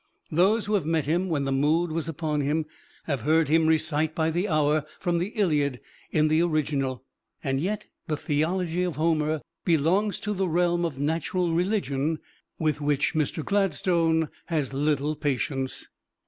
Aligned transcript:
Those 0.31 0.65
who 0.65 0.73
have 0.73 0.85
met 0.87 1.05
him 1.05 1.29
when 1.29 1.45
the 1.45 1.51
mood 1.51 1.91
was 1.91 2.09
upon 2.09 2.41
him 2.41 2.65
have 3.03 3.21
heard 3.21 3.49
him 3.49 3.67
recite 3.67 4.15
by 4.15 4.31
the 4.31 4.49
hour 4.49 4.83
from 4.99 5.19
the 5.19 5.27
"Iliad" 5.35 5.79
in 6.09 6.27
the 6.27 6.41
original. 6.41 7.03
And 7.43 7.59
yet 7.61 7.85
the 8.07 8.17
theology 8.17 8.81
of 8.81 8.95
Homer 8.95 9.41
belongs 9.63 10.19
to 10.21 10.33
the 10.33 10.47
realm 10.47 10.85
of 10.85 10.97
natural 10.97 11.53
religion 11.53 12.17
with 12.57 12.81
which 12.81 13.13
Mr. 13.13 13.45
Gladstone 13.45 14.29
has 14.47 14.73
little 14.73 15.15
patience. 15.15 15.87